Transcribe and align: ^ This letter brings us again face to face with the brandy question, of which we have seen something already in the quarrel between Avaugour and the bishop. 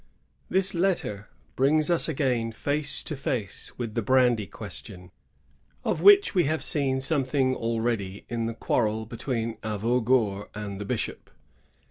^ 0.01 0.03
This 0.49 0.73
letter 0.73 1.29
brings 1.55 1.91
us 1.91 2.09
again 2.09 2.51
face 2.53 3.03
to 3.03 3.15
face 3.15 3.77
with 3.77 3.93
the 3.93 4.01
brandy 4.01 4.47
question, 4.47 5.11
of 5.83 6.01
which 6.01 6.33
we 6.33 6.45
have 6.45 6.63
seen 6.63 6.99
something 6.99 7.55
already 7.55 8.25
in 8.27 8.47
the 8.47 8.55
quarrel 8.55 9.05
between 9.05 9.57
Avaugour 9.61 10.49
and 10.55 10.81
the 10.81 10.85
bishop. 10.85 11.29